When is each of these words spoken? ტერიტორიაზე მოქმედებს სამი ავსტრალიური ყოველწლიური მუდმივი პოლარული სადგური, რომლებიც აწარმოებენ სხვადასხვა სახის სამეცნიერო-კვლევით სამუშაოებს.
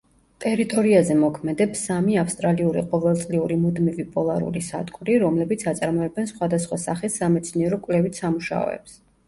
ტერიტორიაზე 0.43 1.17
მოქმედებს 1.23 1.83
სამი 1.89 2.15
ავსტრალიური 2.21 2.83
ყოველწლიური 2.95 3.59
მუდმივი 3.67 4.07
პოლარული 4.17 4.65
სადგური, 4.71 5.21
რომლებიც 5.27 5.69
აწარმოებენ 5.75 6.33
სხვადასხვა 6.35 6.83
სახის 6.89 7.23
სამეცნიერო-კვლევით 7.23 8.25
სამუშაოებს. 8.27 9.01